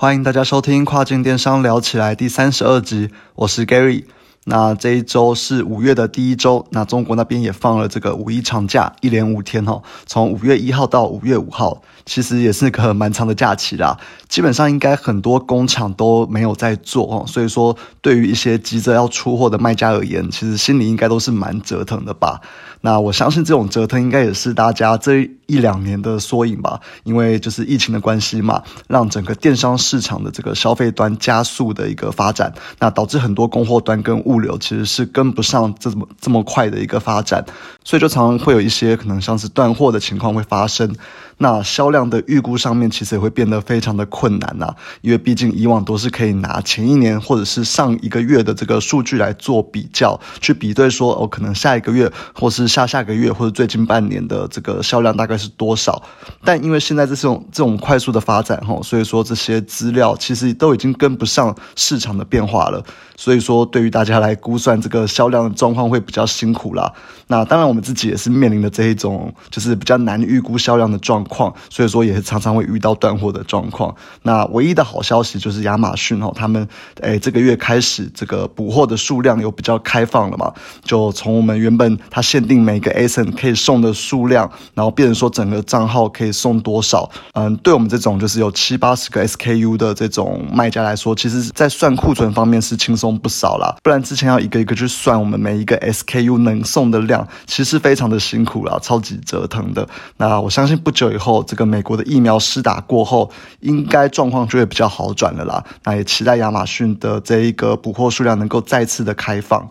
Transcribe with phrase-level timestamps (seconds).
[0.00, 4.04] 欢迎大家收听《跨境电商聊起来》第三十二集，我是 Gary。
[4.44, 14.00] 那这一周是五月的第一周，那中国那边也放了这个五一长假，一连五天哦，从五月一号到五月五号，其实也是个蛮长的假期啦。
[14.26, 22.40] 基本上应该很多工厂都没有在做哦，所以说对于一些急着要出货的卖家而言，其实心里应该都是蛮折腾的吧。
[22.80, 37.44] 那我相信这种折腾应该也是大家这一两年的缩影吧，因为就是疫情的关系嘛，让整个电商市场的这个消费端加速的一个发展，那导致很多供货端跟物流其实是跟不上这么这么快的一个发展，
[37.84, 40.94] 所以就常常会有一些可能像是断货的情况会发生。
[41.42, 56.02] 那销量的预估上面其实也会变得非常的困难呐，因为毕竟以往都是可以拿前一年或者是上一个月的这个数据来做比较，去比对说哦，可能下一个月或是下下个月或者最近半年的这个销量大概是多少。
[56.42, 62.82] 但因为现在这种这种快速的发展哈，所以说这些资料其实都已经跟不上市场的变化了，
[63.16, 66.92] 所以说对于大家来估算这个销量的状况会比较辛苦啦。
[67.26, 71.24] 那当然我们自己也是面临的这一种就是比较难预估销量的状。
[71.30, 73.94] 况，所以说也是常常会遇到断货的状况。
[74.22, 76.66] 那唯一的好消息就是亚马逊哦，他们
[77.02, 80.52] 诶这个月开始这个补货的数量有比较开放了嘛？
[80.82, 87.08] 就从我们原本它限定每个 ASIN 可以送的数量，然后变成说整个账号可以送多少？
[87.32, 93.74] 嗯，对我们这种就是有七八十个 SKU 的这种卖家来说，其实在算库存方面是轻松不少啦。
[93.82, 99.88] 不然之前要一个一个去算我们每一个 SKU 能送的量，其实非常的辛苦啦，超级折腾的。
[100.16, 103.30] 那我相信不久以后，这个美国的疫苗施打过后，
[103.60, 105.64] 应该状况就会比较好转了啦。
[105.84, 109.68] 那也期待亚马逊的这一个补货数量能够再次的开放。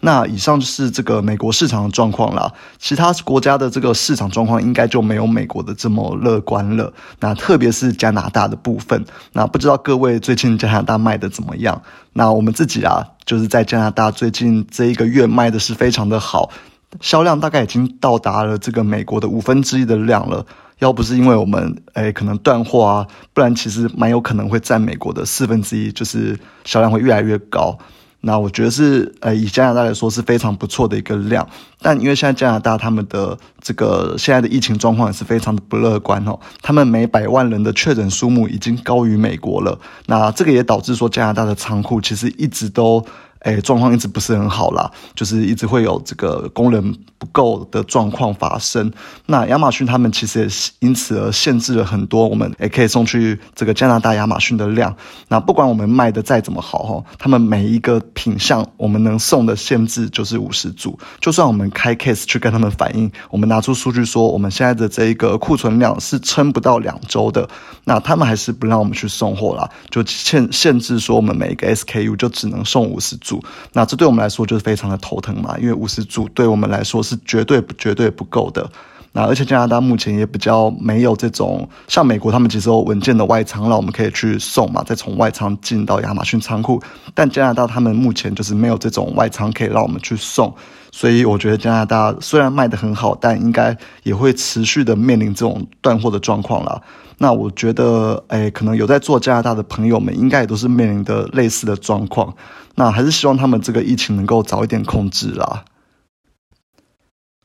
[0.00, 2.52] 那以上就是这个美国市场的状况啦。
[2.78, 6.92] 其他国家的这个市场状况应该就没有美国的这么乐观了。
[7.20, 11.82] 那特别是加拿大的部分，那不知道各位最近加拿大卖的怎么样？
[12.12, 16.50] 那我们自己啊，就是在加拿大最近这一个月卖的是非常的好，
[17.00, 20.46] 销量大概已经到达了这个美国的五分之一的量了。
[20.78, 27.78] 要不是因为我们诶可能断货啊，不然其实蛮有可能会占美国的四分之一，就是销量会越来越高。
[28.22, 31.48] 那我觉得是呃以加拿大来说是非常不错的一个量，
[31.80, 39.78] 但因为现在加拿大他们的这个现在的疫情状况也是非常的不乐观哦，他们每百万人的确诊数目已经高于美国了。
[40.06, 43.04] 那这个也导致说加拿大的仓库其实一直都。
[43.40, 48.92] 哎，状况一直不是很好啦，就是一直会有这个工人不够的状况发生。
[49.26, 50.48] 那亚马逊他们其实也
[50.86, 54.94] 因此而限制了很多我们也可以送去这个加拿大亚马逊的量。
[55.28, 60.98] 那不管我们卖的再怎么好哈，他们每一个品相我们能送的限制就是五十组。
[61.18, 67.48] 就算我们开 case 去跟他们反映，我们拿出数据说我们现在的这一个库存量是撑不到两周的，
[67.84, 73.29] 那他们还是不让我们去送货啦，就限限制说我们每一个 SKU 就只能送五十组。
[73.30, 73.42] 组，
[73.72, 78.68] 那这对我们来说就是非常的头疼嘛，因为五十组对我们来说是绝对绝对不够的。
[79.12, 86.80] 那而且加拿大目前也比较没有这种像美国，他们其实有稳健的外仓，让我们可以去送嘛，再从外仓进到亚马逊仓库。
[87.12, 90.54] 但加拿大他们目前就是没有这种外仓可以让我们去送，
[90.92, 96.80] 所以我觉得加拿大虽然卖的很好，但应该也会持续的面临这种断货的状况啦。
[97.18, 102.32] 那我觉得，哎，可能有在做加拿大的朋友们，应该也都是面临的类似的状况。
[102.76, 105.64] 那还是希望他们这个疫情能够早一点控制啦。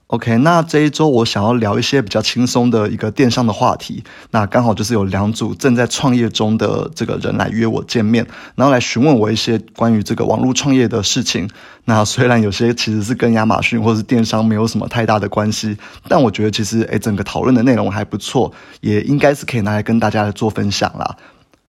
[0.07, 4.03] OK，那这一周我想要聊一些比较轻松的一个电商的话题。
[4.29, 8.23] 那刚好就是有两组正在创业中的这个人来约我见面，
[8.53, 11.49] 然后来询问我一些关于这个网络创业的事情。
[11.85, 15.75] 那虽然有些其实是跟亚马逊或是电商没有什么太大的关系，
[16.07, 21.17] 但我觉得其实诶整个讨论的内容还不错，也应该是可以拿来跟大家来做分享啦。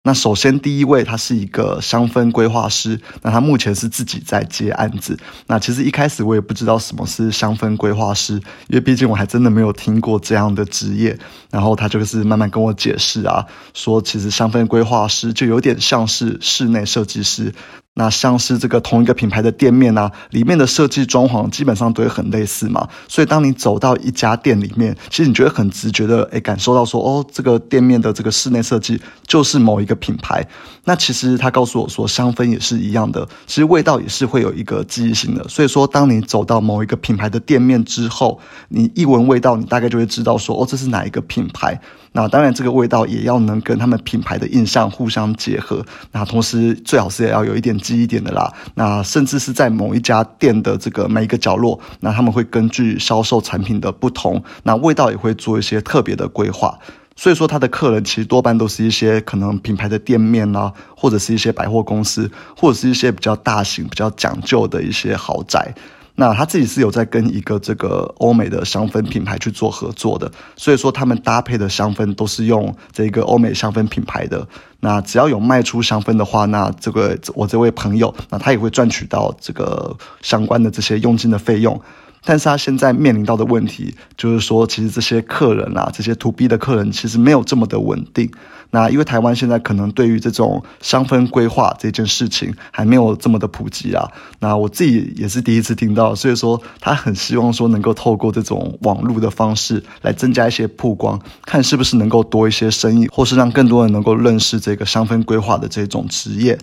[0.07, 5.19] 那首先第一位，他是一个香氛规划师，那他目前是自己在接案子。
[5.49, 8.35] 那其实一开始我也不知道什么是香氛规划师，
[8.69, 11.19] 因为毕竟我还真的没有听过这样的职业。
[11.51, 17.53] 然后他就是慢慢跟我解释啊，说其实香氛规划师就有点像是室内设计师。
[17.99, 30.47] 那像是这个同一个品牌的店面啊，里面的设计装潢基本上都会很类似嘛，所以当你走到一家店里面，其实你觉得很直觉的，诶感受到说，哦，这个店面的这个室内设计就是某一个品牌。
[30.85, 35.43] 那其实他告诉我说，香氛也是一样的，其实味道也是会有一个记忆性的。
[35.49, 38.39] 所以说，当你走到某一个品牌的店面之后，
[38.69, 41.81] 你一闻味道，你大概就会知道说，哦，这是哪一个品牌。
[42.13, 45.85] 那当然，这个味道也要能跟他们品牌的印象互相结合。
[46.13, 48.53] 那同时，最好是也要有一点低一点的啦。
[48.75, 56.79] 那甚至是在某一家店的这个每一个角落，那他们会根据销售产品的不同，那味道也会做一些特别的规划。
[57.19, 65.75] 所以说他的客人其实多半都是一些可能品牌的店面啊，或者是一些百货公司，或者是一些比较大型、比较讲究的一些豪宅。
[66.19, 74.49] 那他自己是有在跟一个这个欧美的香氛品牌去做合作的，所以说他们搭配的香氛都是用这个欧美香氛品牌的。
[74.81, 81.81] 那只要有卖出香氛的话，那这个我这位朋友，那他也会赚取到这个相关的这些佣金的费用。
[82.25, 88.31] 但是他现在面临到的问题就是说，其实这些客人啊，这些 to B 的客人其实没有这么的稳定。
[88.71, 94.11] 那因为台湾现在可能对于这种香氛规划这件事情还没有这么的普及啊。
[94.41, 106.59] 那我自己也是第一次听到，所以说他很希望说能够透过这种网络的方式来增加一些曝光，看是不是能够多一些生意，或是让更多人能够认识这个香氛规划的这种职业。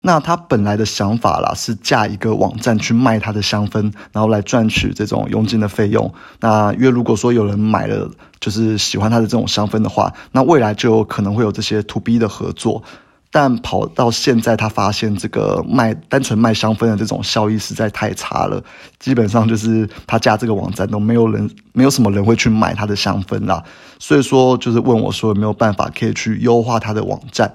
[0.00, 6.14] 那他本来的想法啦，是架一个网站去卖他的香氛，然后来赚取这种佣金的费用。
[6.40, 8.08] 那因为如果说有人买了，
[8.38, 12.82] 就是喜欢他的这种香氛的话，那未来就有可能会有这些 to B 的合作。
[13.30, 18.62] 但跑到现在，他发现这个卖单纯卖香氛的这种效益实在太差了，
[18.98, 23.62] 基本上就是他架这个网站都没有人，没有什么人会去买他的香氛啦。
[23.98, 27.54] 所以说，就是问我说有没有办法可以去优化他的网站。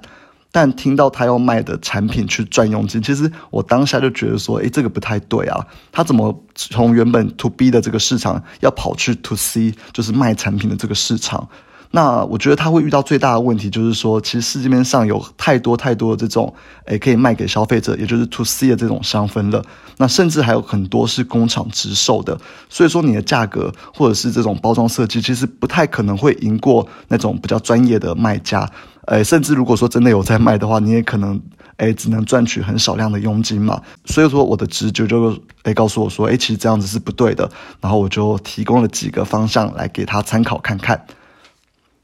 [0.56, 5.66] 但听到他要卖的产品去赚佣金，其实我当下就觉得说，诶，这个不太对啊。
[5.92, 11.50] 他怎么从原本 to B 的这个市场要跑去 to C，就是卖产品的这个市场？
[11.96, 16.52] 那我觉得他会遇到最大的问题，就是说，其实市面上有太多太多的这种，
[16.86, 19.64] 诶，可以卖给消费者，也就是 to C 的这种香氛了。
[19.98, 22.36] 那甚至还有很多是工厂直售的，
[22.68, 28.68] 所以说你的价格或者是这种包装设计，其实不太可能会赢过那种比较专业的卖家。
[29.06, 31.40] 诶，甚至如果说真的有在卖的话，你也可能
[31.78, 33.80] 诶只能赚取很少量的佣金嘛。
[34.06, 37.48] 所以说我的直觉就诶告诉我说，诶其实这样子是不对的。
[37.80, 41.00] 然后我就提供了几个方向来给他参考看看。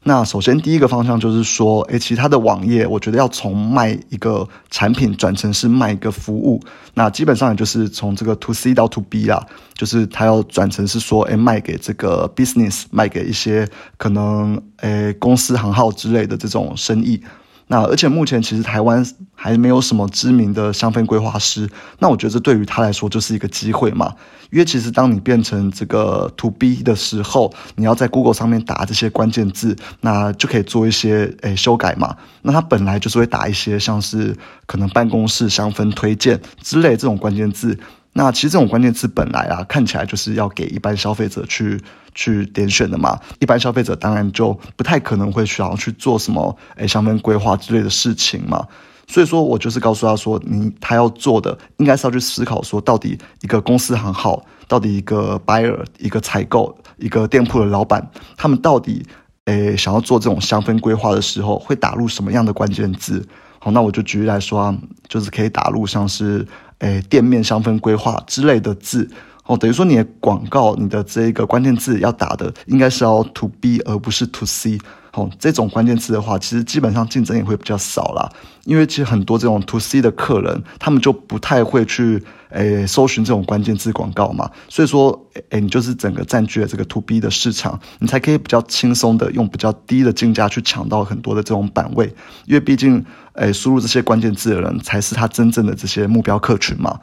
[0.02, 6.58] 那首先第一个方向就是说，诶，其他的网页我觉得要从卖一个产品转成是卖一个服务，
[6.94, 13.68] 那基本上也就是从这个 to C 到 to B 啦，就是它要转成是说，诶，卖给这个 business，卖给一些
[13.98, 17.22] 可能诶公司行号之类的这种生意。
[17.72, 21.70] 那而且目前其实台湾还没有什么知名的香氛规划师，
[22.00, 24.12] 那我觉得这对于他来说就是一个机会嘛。
[24.50, 32.16] 因为其实当你变成这个 to B 的时候，你要在 Google 上面打这些关键字，那就可以做一些诶修改嘛。
[32.42, 37.78] 那他本来就是会打一些像是可能办公室香氛推荐之类这种关键字。
[38.12, 41.80] 那其实这种关键词本来啊，看起来就是要给一般消费者去
[42.12, 43.16] 去点选的嘛。
[43.38, 48.66] 一般消费者当然就不太可能会想要去做什么诶香氛规划之类的事情嘛。
[49.06, 58.04] 所以说我就是告诉他说，你他要做的应该是要去思考说，到底一个公司行号，到底一个 buyer，一个采购，一个店铺的老板，
[58.36, 59.06] 他们到底
[59.44, 63.24] 诶想要做这种香氛规划的时候，会打入什么样的关键字？
[63.60, 64.76] 好，那我就举例来说啊，
[65.08, 66.44] 就是可以打入像是。
[66.80, 69.08] 诶，店面香氛规划之类的字
[69.46, 74.78] 哦，等于说你的广告，你的这个关键字要打的应该是要 to B 而不是 to C。
[75.12, 78.30] 哦，这种关键词的话，其实基本上竞争也会比较少啦。
[78.64, 84.48] 因为其实很多这种 to C 的客人，他们就不太会去诶搜寻这种关键字广告嘛。
[84.68, 92.06] 所以说，诶，你就是整个占据了这个 to B 的市场，你才可以比较轻松的用比较低的竞价去抢到很多的这种版位。
[92.46, 93.04] 因为毕竟。
[93.34, 97.00] 诶，输入这些关键字的人才是他真正的这些目标客群嘛？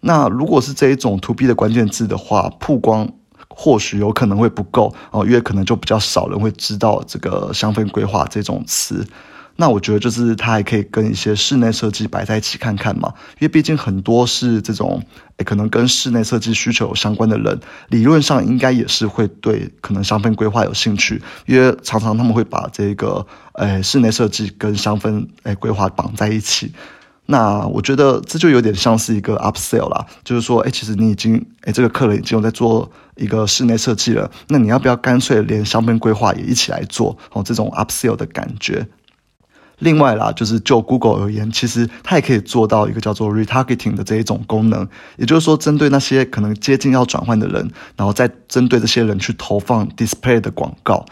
[0.00, 3.10] 那如果是这一种 to B 的关键字的话，曝光
[3.48, 9.06] 或许有可能会不够哦，因为可能就比较少人会知道这个香氛规划这种词。
[9.60, 15.02] 那我觉得就是它还可以跟一些室内设计摆在一起看看嘛，因为毕竟很多是这种
[15.38, 26.72] 诶可能跟室内设计需求相关的人，理论上应该也是会对可能香氛规划有兴趣，因为常常他们会把这个诶室内设计跟香氛诶规划绑在一起。
[27.26, 37.18] 那我觉得这就有点像是一个 upsell 啦，就是说诶其实你已经诶这个客人已经有在做一个室内设计了，那你要不要干脆连香氛规划也一起来做？
[37.32, 38.86] 哦，这种 upsell 的感觉。
[39.78, 51.06] 另外啦，就是就 Google 而言，其实它也可以做到一个叫做 retargeting 的这一种功能，也就是说，针对那些可能接近要转换的人，然后再针对这些人去投放 display 的广告。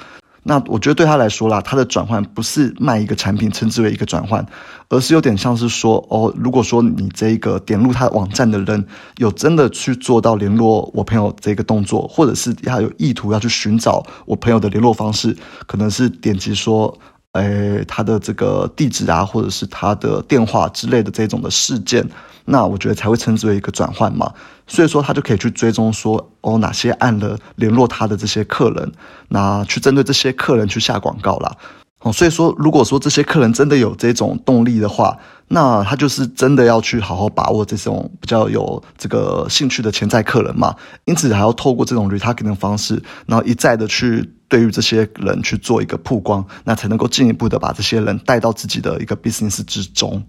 [0.49, 4.47] 那我觉得对他来说啦，他的转换不是卖一个产品称之为一个转换，
[4.89, 8.87] 而是有点像是说，哦，如果说你这一个点入他网站的人
[9.19, 16.97] 有真的去做到联络我朋友这个动作，或者是他有意图要去寻找我朋友的联络方式，可能是点击说。
[17.37, 22.09] 诶他的这个地址啊，或者是他的电话之类的这种的事件，
[22.45, 24.33] 那我觉得才会称之为一个转换嘛。
[24.67, 28.93] 所以说他就可以去追踪说哦哪些按了联络他的这些客人，
[29.29, 31.57] 那去针对这些客人去下广告啦。
[32.03, 35.17] 哦，所以说如果说这些客人真的有这种动力的话，
[35.49, 40.75] 那他就是真的要去好好把握这种比较有这个兴趣的潜在客人嘛。
[41.07, 50.23] 因此还要透过这种 retargeting 的方式，然后一再的去对于这些人去做一个曝光，那才能够进一步的把这些人带到自己的一个 business 之中。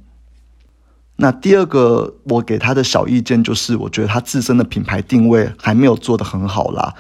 [1.16, 6.94] 那第二个我给他的小意见就是，我觉得他自身的品牌定位还没有做得很好啦。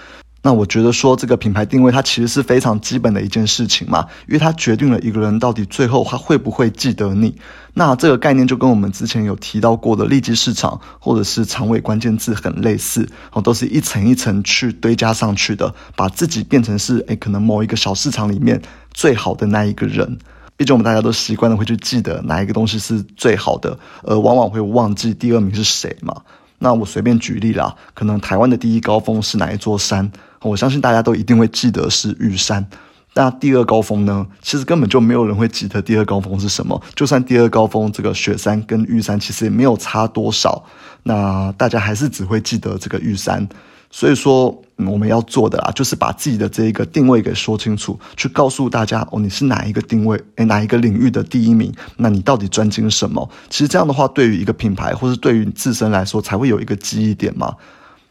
[0.47, 7.35] 那我觉得说这个品牌定位，它其实是非常基本的一件事情嘛，因为它决定了一个人到底最后他会不会记得你。
[7.73, 18.61] 那这个概念就跟我们之前有提到过的利基市场或者是长尾关键字很类似，哦，都是一层一层去堆加上去的，把自己变成是诶可能某一个小市场里面
[18.93, 20.17] 最好的那一个人。
[20.55, 26.21] 毕竟我们大家都习惯的会去记得哪一个东西是最好的，而往往会忘记第二名是谁嘛。
[26.57, 30.09] 那我随便举例啦，可能台湾的第一高峰是哪一座山？
[30.41, 32.65] 我相信大家都一定会记得是玉山。
[33.13, 34.27] 那第二高峰呢？
[34.43, 36.79] 其实根本就没有人会记得第二高峰是什么。
[36.93, 40.63] 就算第二高峰这个雪山跟玉山其实也没有差多少，
[41.01, 43.47] 那大家还是只会记得这个玉山。
[43.89, 51.73] 所以说，我们要做的啊，就是把自己的这一个定位给说清楚，去告诉大家哦，你是哪一个定位，诶，哪一个领域的第一名？
[51.95, 53.27] 那你到底专精什么？
[53.49, 57.55] 其实这样的话，对于一个品牌或是对于自身来说，才会有一个记忆点嘛。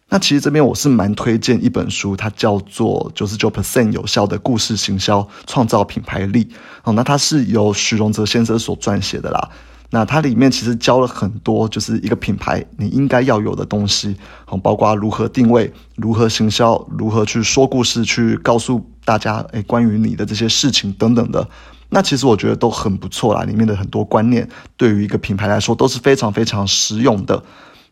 [0.08, 6.44] 那其实这边我是蛮推荐一本书，它叫做《九十九 percent 有效的故事行销，创造品牌力》。
[6.84, 9.50] 哦，那它是由许荣哲先生所撰写的啦。
[9.90, 21.48] 那它里面其实教了很多，就是一个品牌你应该要有的东西，哦，包括如何定位、如何行销、如何去说故事，去告诉大家，诶，关于你的这些事情等等的。
[21.88, 27.42] 那其实我觉得都很不错啦，里面的很多观念对于一个品牌来说都是非常非常实用的。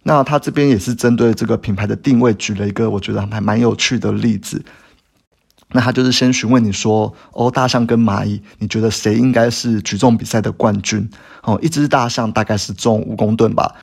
[0.05, 4.65] 那他这边也是针对这个品牌的定位，举了一个我觉得还蛮有趣的例子。
[5.73, 11.09] 那他就是先询问你说：“哦，大象跟蚂蚁，你觉得谁应该是举重比赛的冠军？”
[11.43, 13.75] 哦，一只大象大概是重五公吨吧，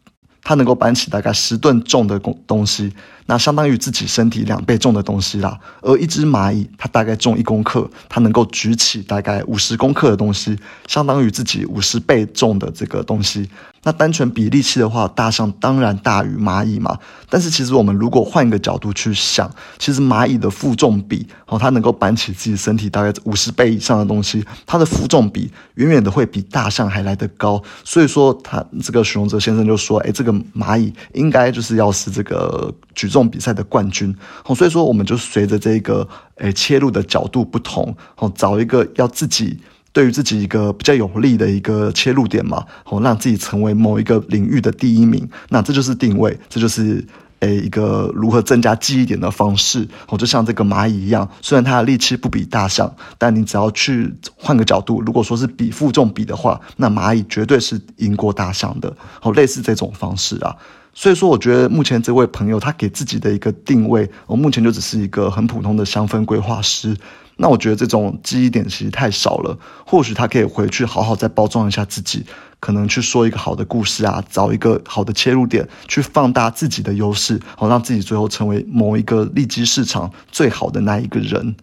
[0.41, 2.93] 它能够搬起大概十吨重的东东西，
[3.25, 5.59] 那相当于自己身体两倍重的东西啦。
[5.81, 13.49] 而一只蚂蚁，它大概重一公克，它能够举起大概五十公克的东西，相当于自己五十倍重的这个东西。
[13.83, 16.99] 那单纯比力气的话，大象当然大于蚂蚁嘛。
[17.29, 27.61] 但是其实我们如果换一个角度去想，其实蚂蚁的负重比哦，它能够搬起自己身体大概五十倍以上的东西，它的负重比远远的会比大象还来得高。
[27.83, 39.57] 所以说，他这个许荣哲先生就说：“哎，这个蚂蚁应该就是要是这个举重比赛的冠军。”哦，所以说我们就随着这个诶切入的角度不同，哦，找一个要自己。
[39.93, 47.05] 对于自己一个比较有利的一个切入点嘛，哦，让自己成为某一个领域的第一名，那这就是定位，这就是
[47.39, 49.87] 诶一个如何增加记忆点的方式。
[50.07, 58.95] 哦，就像这个蚂蚁一样，虽然它的力气不比大象，但你只要去换个角度，如果说是比负重比的话，那蚂蚁绝对是赢过大象的。
[59.21, 60.55] 哦，类似这种方式啊，
[60.93, 66.95] 所以说我觉得目前这位朋友他给自己的一个定位，我目前就只是一个很普通的香氛规划师。
[67.37, 72.23] 那我觉得这种记忆点其实太少了，或许他可以回去好好再包装一下自己，
[72.59, 81.55] 可能去说一个好的故事啊，找一个好的切入点，去放大自己的优势，好让自己最后成为某一个利基市场最好的那一个人。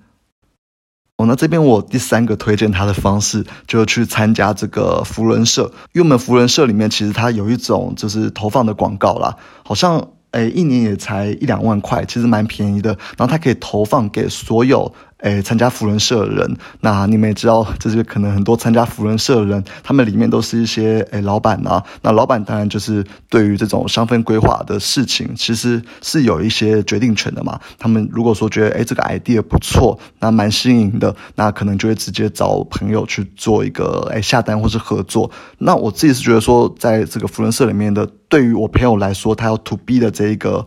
[1.18, 14.94] 哦，那这边我第三个推荐他的方式，就是去参加这个福人社，因为我们福人社里面其实它有一种就是投放的广告啦，好像诶一年也才一两万块，其实蛮便宜的，然后它可以投放给所有。
[15.18, 21.82] 诶，参加福人社的人，那你们也知道，这是可能很多参加福人社的人，他们里面都是一些诶老板呐。
[22.02, 27.58] 那老板当然就是对于这种商分规划的事情，其实是有一些决定权的嘛。
[27.78, 35.28] 他们如果说觉得诶这个 idea 不错，那蛮新颖的，那可能就会直接找朋友去做一个诶下单或是合作。
[35.58, 40.64] 那我自己是觉得说，在这个福人社里面的，对于我朋友来说，他要 to B 的这一个。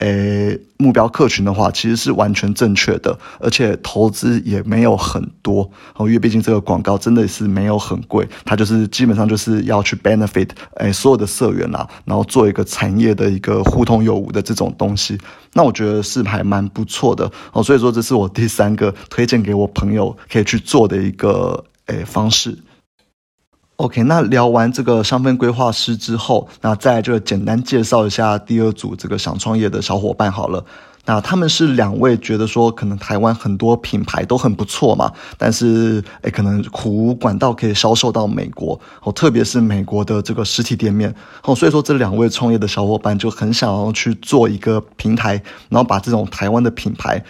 [0.00, 5.70] 诶，目标客群的话，其实是完全正确的，而且投资也没有很多。
[5.94, 15.18] 哦，因为毕竟这个广告真的是没有很贵，它就是基本上就是要去 benefit 诶所有的社员啦，然后做一个产业的一个互通有无的这种东西，
[15.52, 17.30] 那我觉得是还蛮不错的。
[17.52, 22.56] 哦，所以说这是我第三个推荐给我朋友可以去做的一个诶方式。
[23.80, 30.62] OK，那聊完这个商分规划师之后，那再就简单介绍一下第二组这个想创业的小伙伴好了。
[31.06, 47.22] 那他们是两位觉得说，可能台湾很多品牌都很不错嘛，但是诶，可能苦无管道可以销售到美国哦，特别是美国的这个实体店面哦，所以说这两位创业的小伙伴就很想要去做一个平台，然后把这种台湾的品牌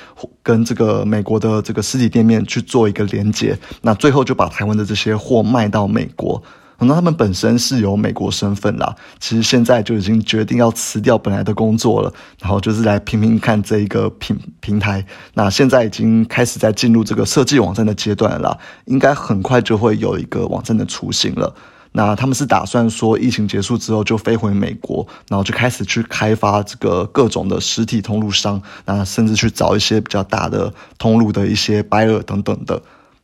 [0.42, 6.42] 跟这个美国的这个实体店面去做一个连接，那最后就把台湾的这些货卖到美国。
[6.80, 15.04] 那他们本身是有美国身份啦，其实现在就已经决定要辞掉本来的工作了，然后就是来拼拼看这一个平平台。
[15.34, 21.54] 那现在已经开始在进入这个设计网站的阶段了，应该很快就会有一个网站的雏形了。
[21.92, 32.80] 那他们是打算说疫情结束之后就飞回美国，然后就开始去开发这个各种的实体通路商，那甚至去找一些比较大的通路的一些 buyer 等等的。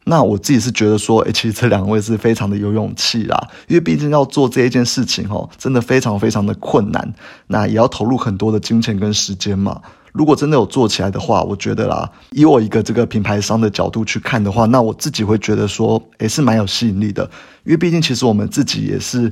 [0.08, 7.12] 那我自己是觉得说，诶，其实这两位是非常的有勇气啦，因为毕竟要做这一件事情，哦，真的非常非常的困难，
[7.48, 9.82] 那也要投入很多的金钱跟时间嘛。
[10.12, 17.28] 如果真的有做起来的话，我觉得啦，以我一个这个品牌商的角度去看的话，那我自己会觉得说，诶，是蛮有吸引力的，
[17.64, 19.30] 因为毕竟其实我们自己也是。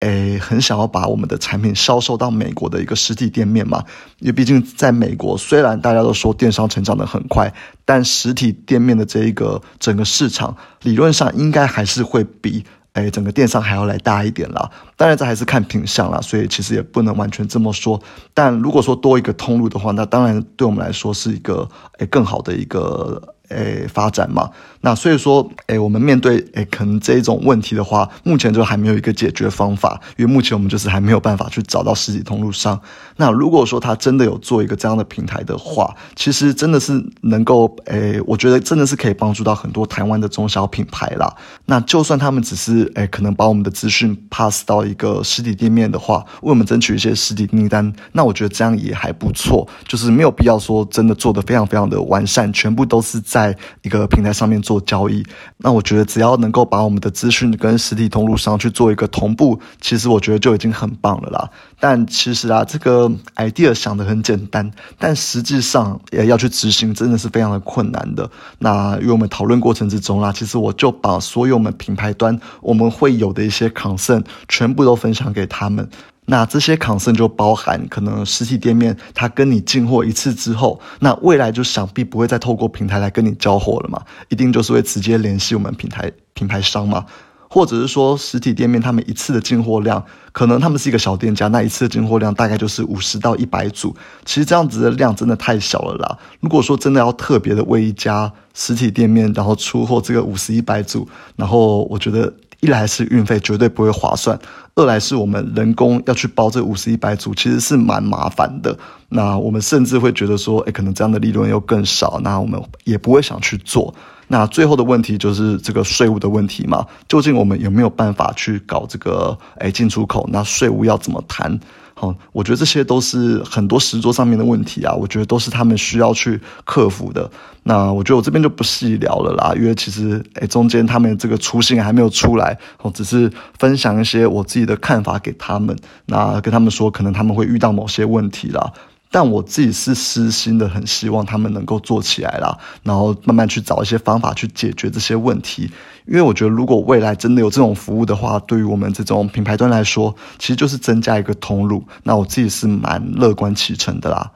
[0.00, 3.82] 诶，很想要把我们的产品销售到美国的一个实体店面嘛？
[4.18, 7.52] 因为毕竟在美国，虽然大家都说电商成长的很快，
[7.84, 12.62] 但实体店面的这一个整个市场，理论上应该还是会比
[12.92, 14.70] 诶整个电商还要来大一点啦。
[14.96, 17.98] 当然，这还是看品相啦，所以其实也不能完全这么说。
[18.34, 21.66] 但如果说多一个通路的话，那当然对我们来说是一个
[21.98, 23.34] 诶更好的一个。
[23.48, 24.50] 诶，发展嘛，
[24.80, 32.80] 那所以说，诶，我们面对诶，可能这一种问题的话，目前就还没有一个解决方法，因为目前我们就是还没有办法去找到实体通路商。
[33.16, 41.32] 那如果说他真的有做一个这样的平台的话，其实真的是能够，诶，我觉得真的是可以帮助到很多台湾的中小品牌啦。
[41.66, 53.20] 那就算他们只是诶，可能把我们的资讯 pass 到一个实体店面的话，为我们争取一些实体订单，那我觉得这样也还不错，就是没有必要说真的做的非常非常的完善，全部都是。
[53.26, 55.22] 在在一个平台上面做交易，
[55.58, 61.50] 那我觉得只要能够把我们的资讯跟实体通路上去做一个同步，其实我觉得就已经很棒了啦。
[61.78, 68.30] 但其实啊，这个 idea 想的很简单，但实际上也要去执行，真的是非常的困难的。
[68.58, 75.86] 那因为我们讨论过程之中啦，其实我就把所有我们品牌端我们会有的一些 concern 全部都分享给他们。
[76.28, 87.06] 那这些 concern 就包含可能实体店面，他跟你进货一次之后，那未来就想必不会再透过平台来跟你交货了嘛，一定就是会直接联系我们平台品牌商嘛，
[87.48, 96.18] 或者是说实体店面他们一次的进货量，可能他们是一个小店家，那一次的进货量大概就是五十到一百组，其实这样子的量真的太小了啦。
[96.40, 102.34] 如果说真的要特别的为一家实体店面然后出货这个五十一百组，然后我觉得。
[102.60, 104.38] 一来是运费绝对不会划算，
[104.74, 108.76] 二来是我们人工要去包这五十一百组，其实是蛮麻烦的。
[109.08, 113.94] 那我们甚至会觉得说，哎，可能这样的利润又更少，那我们也不会想去做。
[114.28, 116.84] 那最后的问题就是这个税务的问题嘛？
[117.06, 120.28] 究竟我们有没有办法去搞这个哎进出口？
[120.32, 121.60] 那税务要怎么谈？
[121.98, 127.28] 好，我觉得这些都是很多石桌上面的问题啊，我觉得都是他们需要去克服的。
[127.62, 138.74] 那我觉得我这边就不细聊了啦，因为其实诶中间他们这个初心还没有出来，我只是分享一些我自己的看法给他们，那跟他们说可能他们会遇到某些问题啦。
[139.10, 145.70] 但我自己是私心的，很希望他们能够做起来啦，然后慢慢去找一些方法去解决这些问题。
[146.06, 151.84] 因为我觉得，如果未来真的有这种服务的话，对于我们这种品牌端来说，其实就是增加一个通路。
[152.02, 154.30] 那我自己是蛮乐观其成的啦。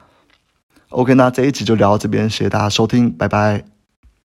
[0.88, 3.79] OK，那这一集就聊到这边，谢谢大家收听，拜拜。